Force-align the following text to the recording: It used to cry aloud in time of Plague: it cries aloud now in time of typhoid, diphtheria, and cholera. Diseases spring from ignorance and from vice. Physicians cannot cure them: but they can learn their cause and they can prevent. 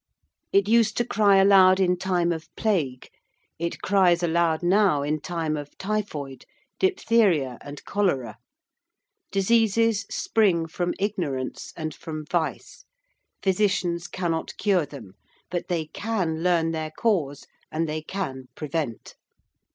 It 0.51 0.67
used 0.67 0.97
to 0.97 1.05
cry 1.05 1.37
aloud 1.37 1.79
in 1.79 1.95
time 1.95 2.31
of 2.31 2.47
Plague: 2.55 3.07
it 3.59 3.83
cries 3.83 4.23
aloud 4.23 4.63
now 4.63 5.03
in 5.03 5.19
time 5.21 5.55
of 5.55 5.77
typhoid, 5.77 6.43
diphtheria, 6.79 7.59
and 7.61 7.85
cholera. 7.85 8.39
Diseases 9.31 10.07
spring 10.09 10.67
from 10.67 10.95
ignorance 10.97 11.71
and 11.77 11.93
from 11.93 12.25
vice. 12.25 12.83
Physicians 13.43 14.07
cannot 14.07 14.57
cure 14.57 14.87
them: 14.87 15.13
but 15.51 15.67
they 15.67 15.85
can 15.85 16.41
learn 16.41 16.71
their 16.71 16.89
cause 16.89 17.45
and 17.71 17.87
they 17.87 18.01
can 18.01 18.45
prevent. 18.55 19.13